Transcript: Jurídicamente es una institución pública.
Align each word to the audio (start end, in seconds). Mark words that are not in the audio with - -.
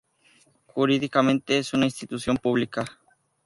Jurídicamente 0.65 1.59
es 1.59 1.73
una 1.75 1.85
institución 1.85 2.35
pública. 2.37 2.83